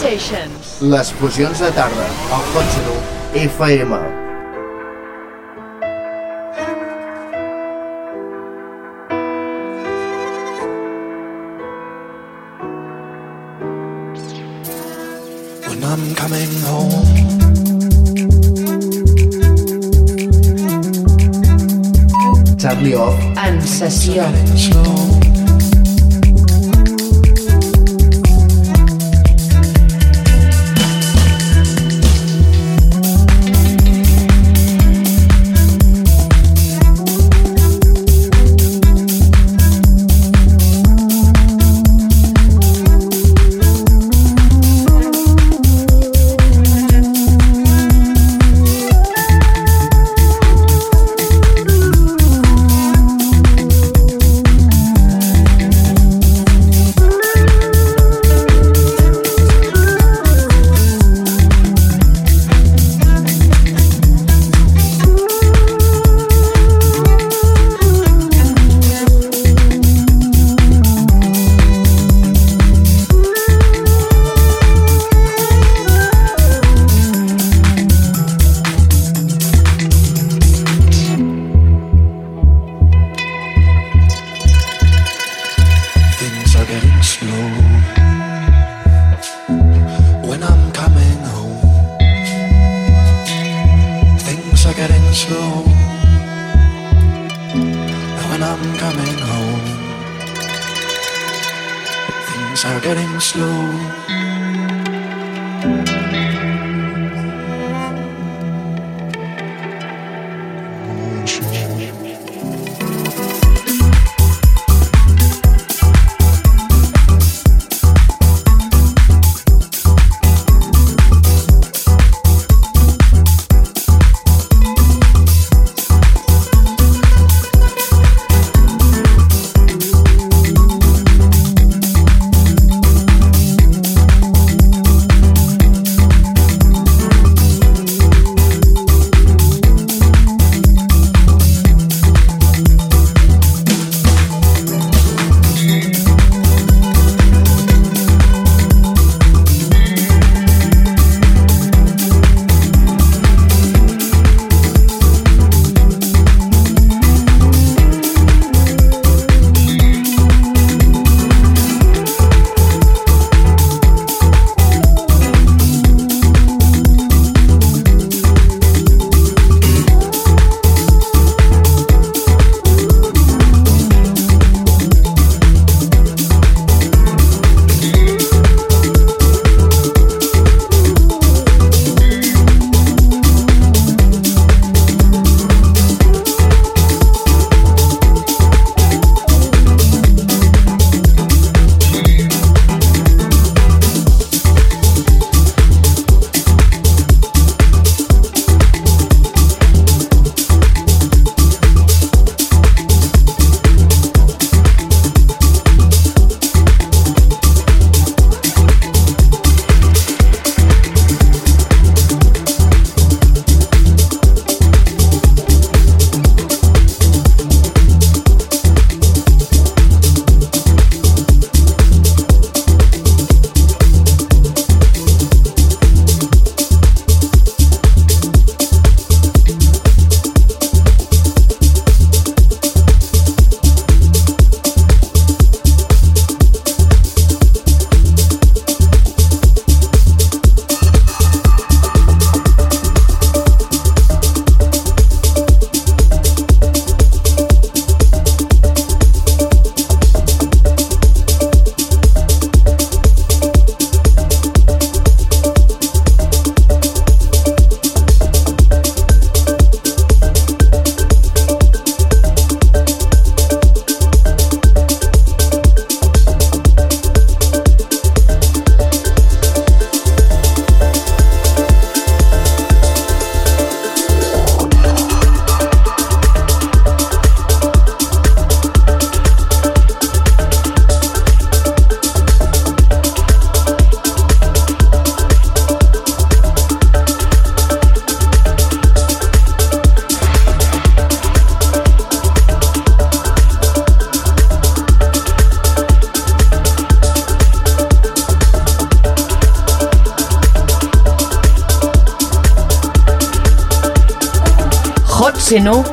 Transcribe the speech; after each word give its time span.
Sessions. 0.00 0.80
Les 0.80 1.12
fusions 1.12 1.60
de 1.60 1.70
tarda, 1.76 2.06
al 2.32 2.40
Hot 2.54 2.64
Zero 2.72 2.94
FM. 3.34 3.98
When 15.68 15.84
I'm 15.84 16.14
coming 16.14 16.52
home, 16.64 17.04
Charlie 22.56 22.94
Off, 22.94 23.18
En 23.36 23.60
sessió. 23.60 24.24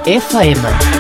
FM. 0.07 0.96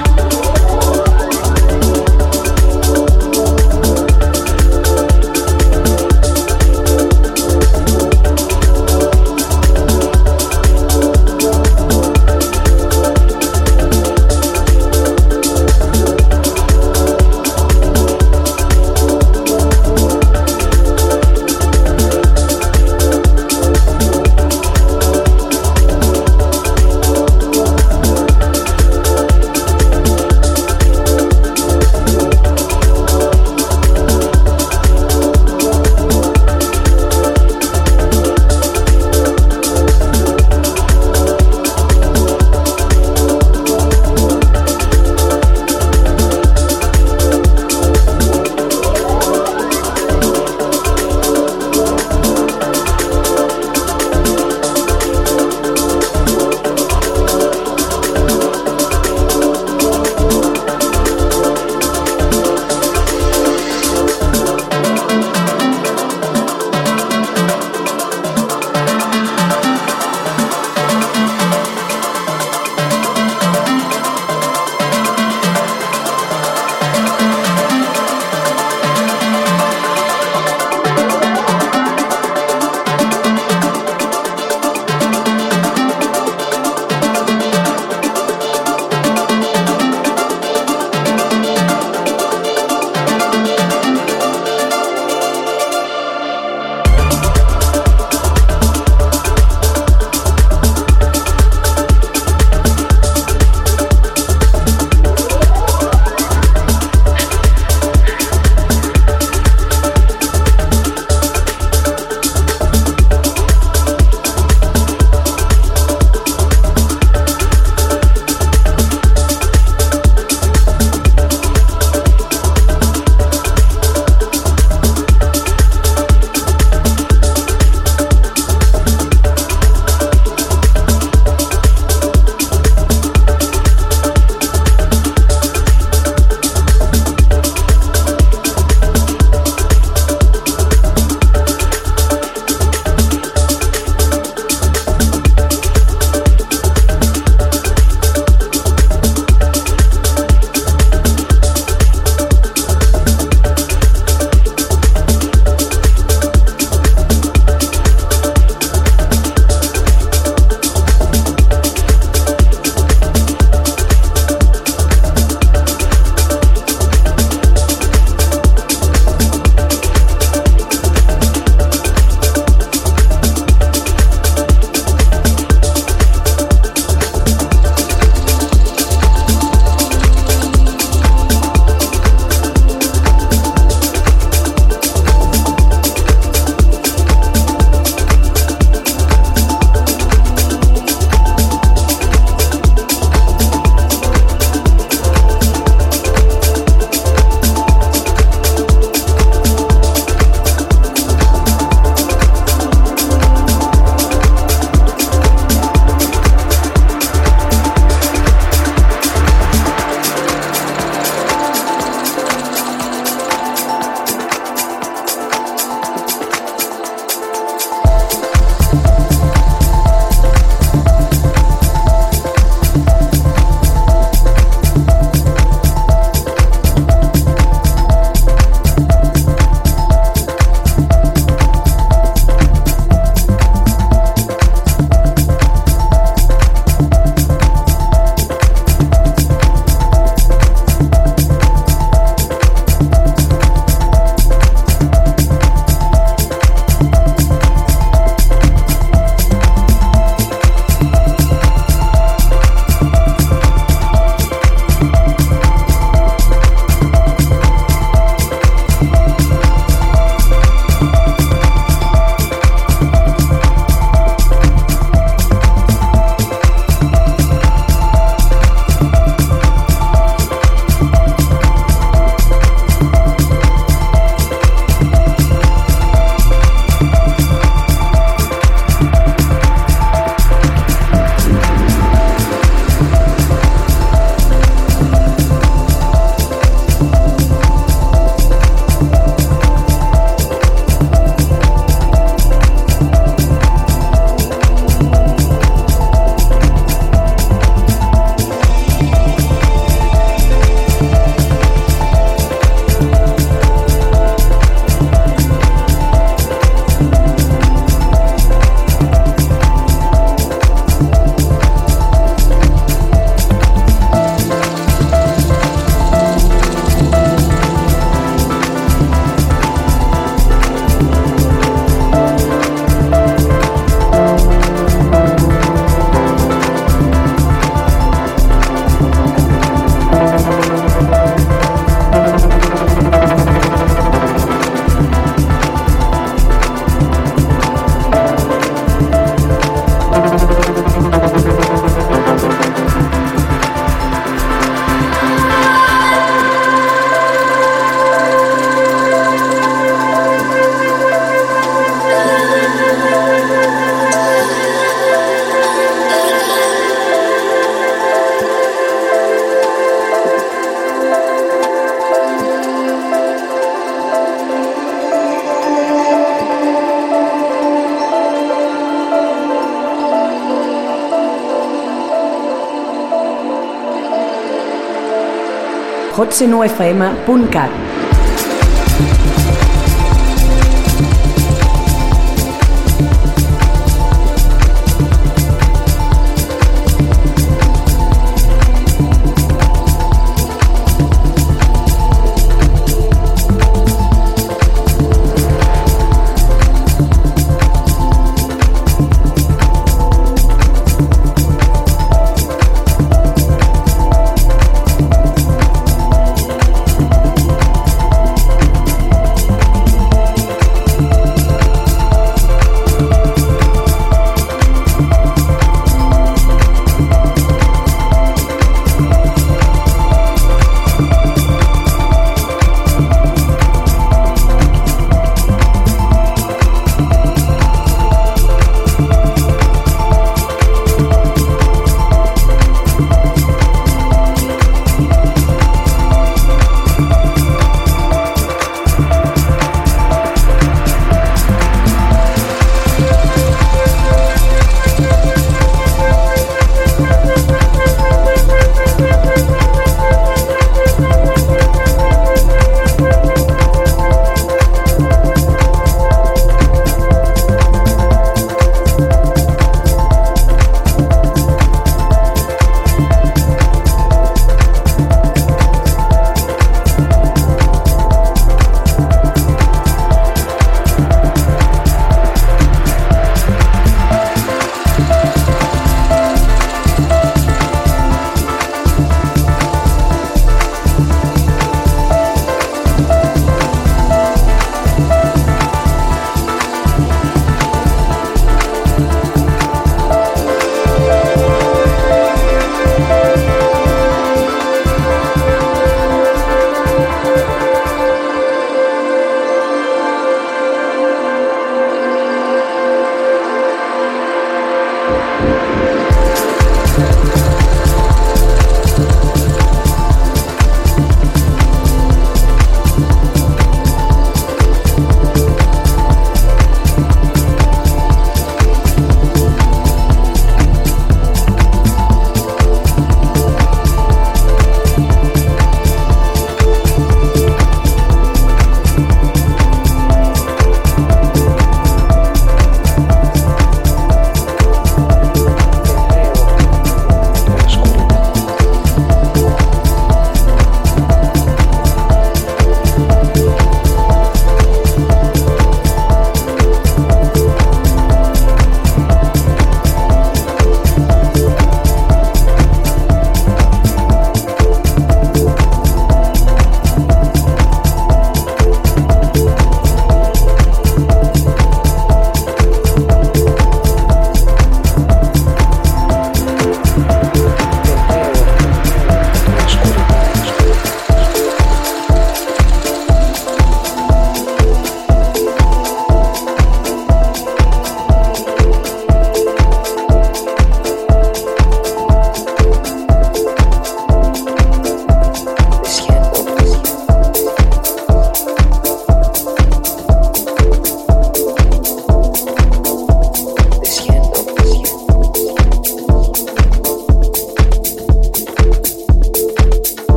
9fm.cat. 376.25 377.51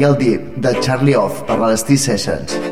Real 0.00 0.14
Deep 0.16 0.40
de 0.56 0.72
Charlie 0.80 1.14
Off 1.14 1.42
per 1.44 1.58
les 1.60 1.84
T-Sessions. 1.84 2.56
Te 2.56 2.69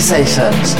sessions 0.00 0.74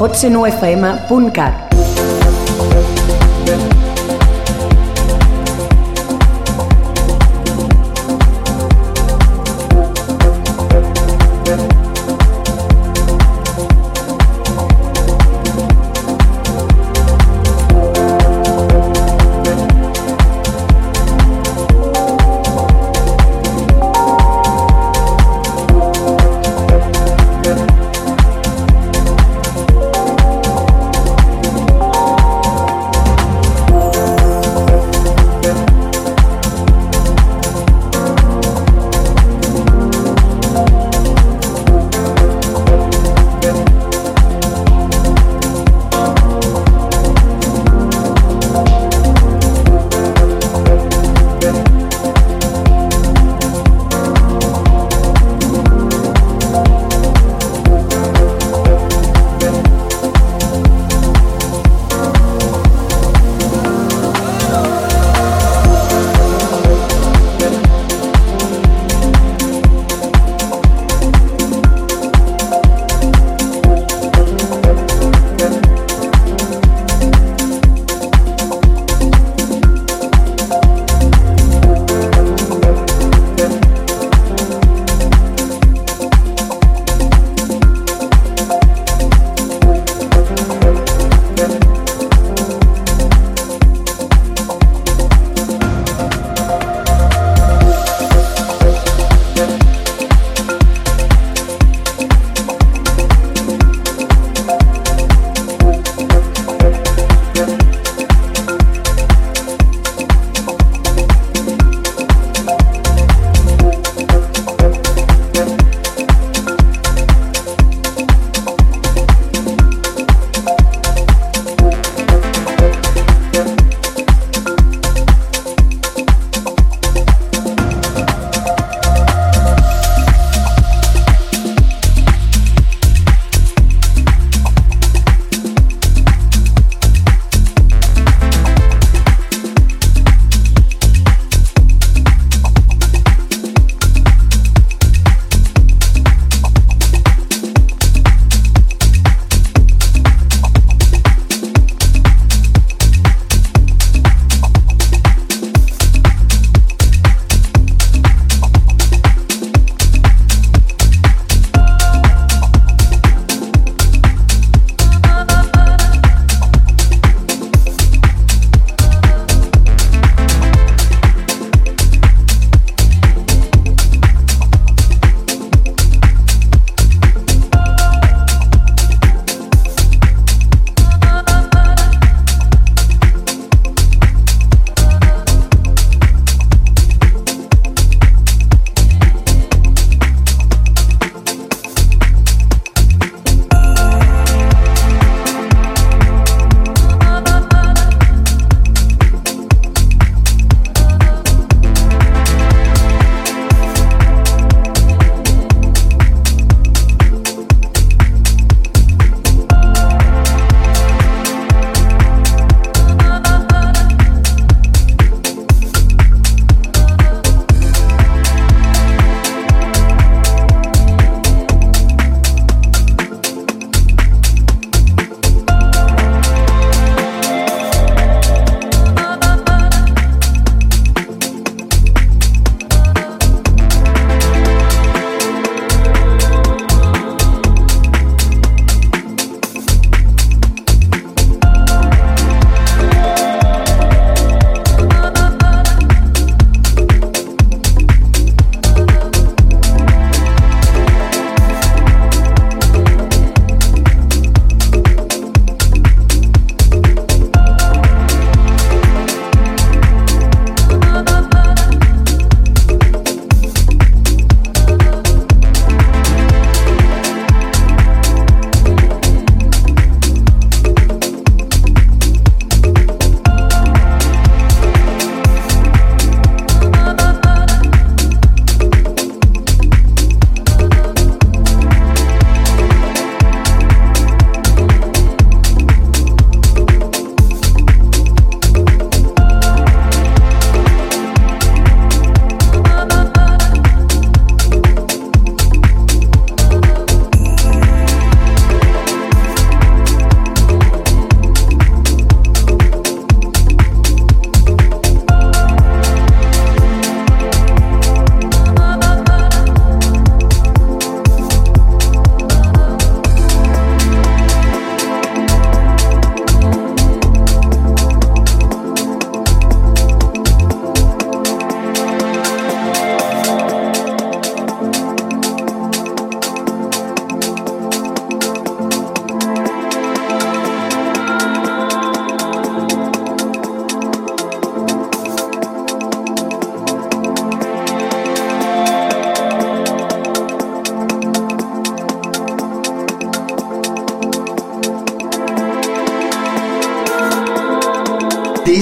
Sessions. 0.00 1.69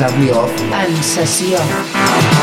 Tab 0.00 0.18
me 0.18 0.30
off 0.30 0.50
and 0.72 0.96
session. 1.04 2.39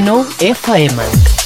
101 0.00 0.54
FM. 0.54 1.37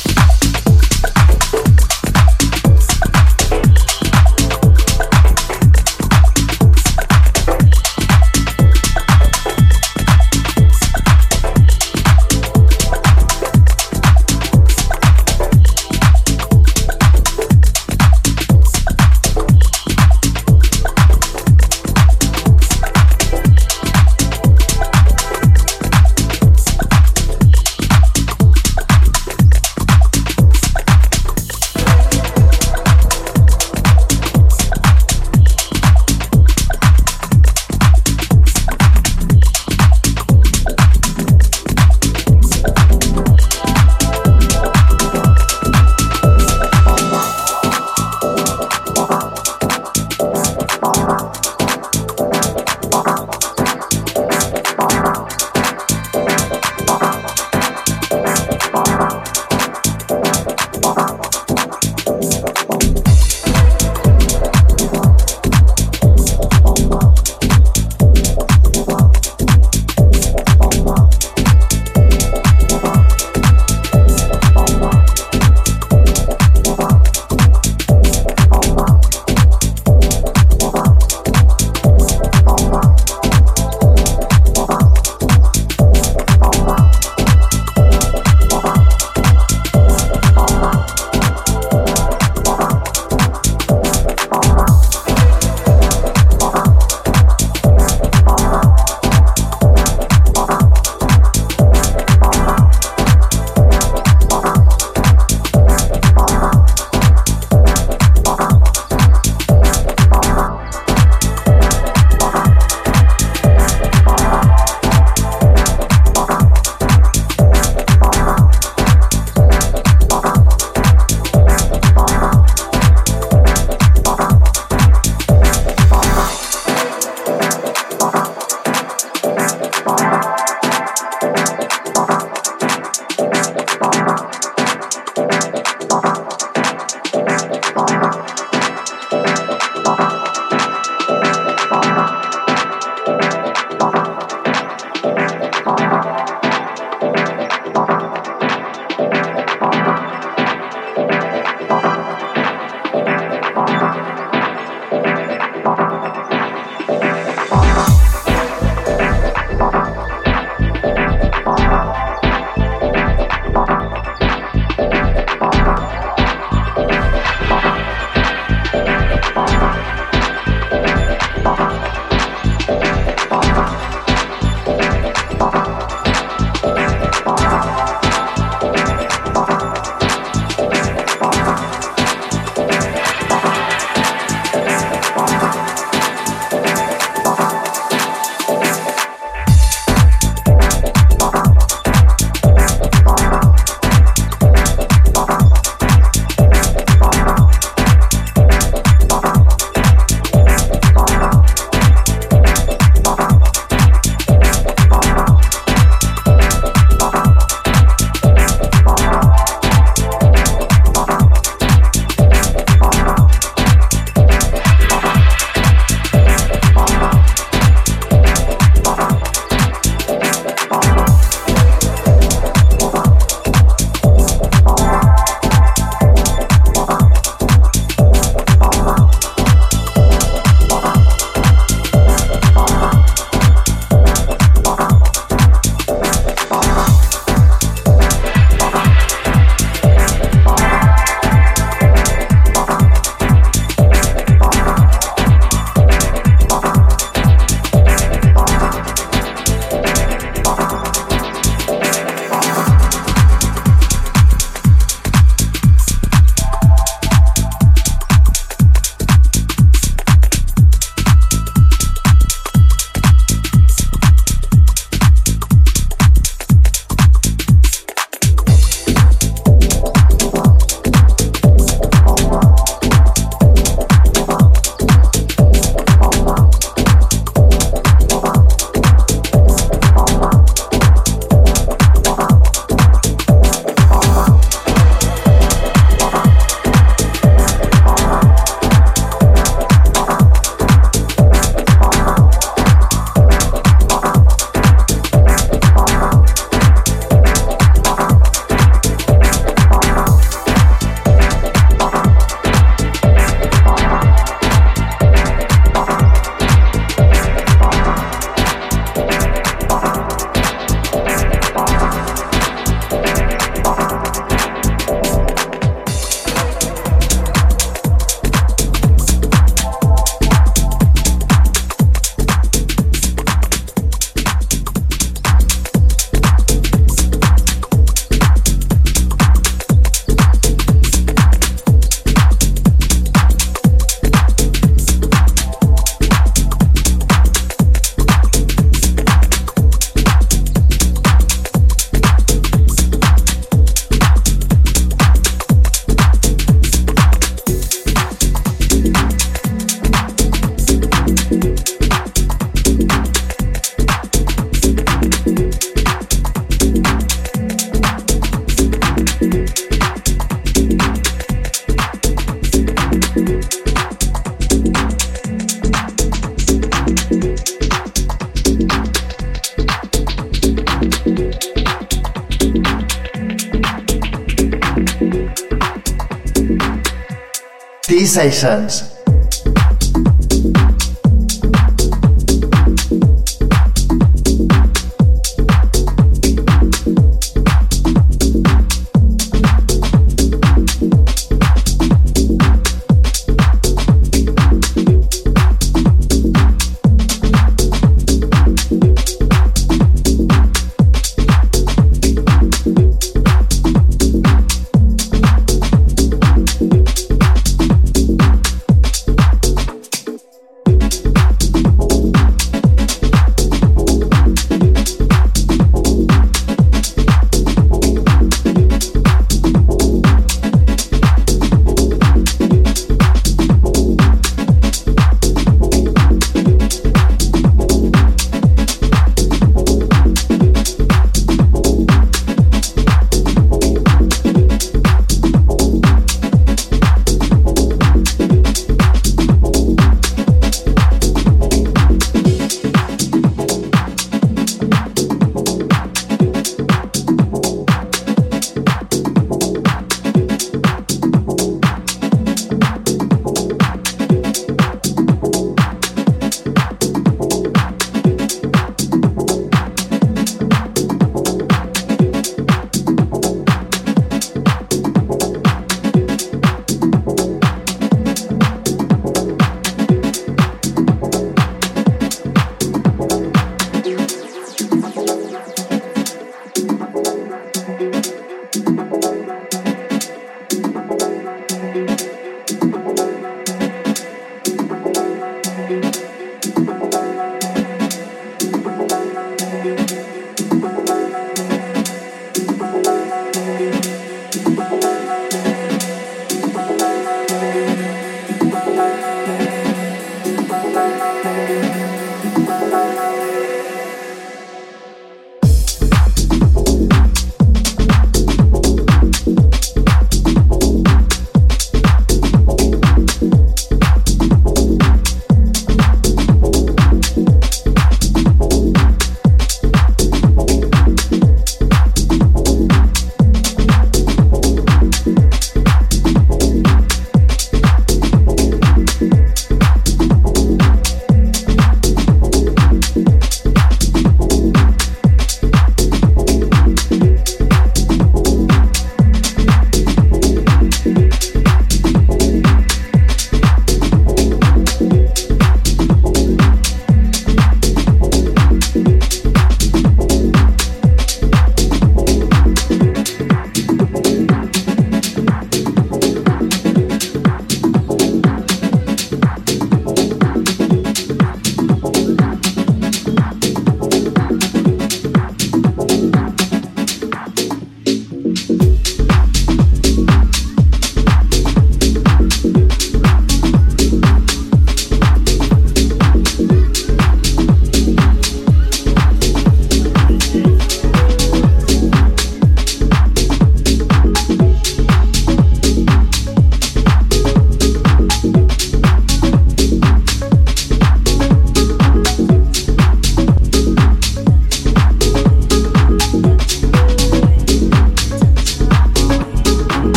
sensations. 378.12 378.91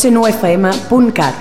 hotsenufm.cat 0.00 1.34